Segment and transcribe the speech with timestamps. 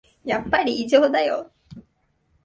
[0.25, 1.51] やっぱり異常だよ